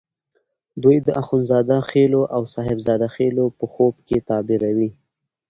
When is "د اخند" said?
1.07-1.43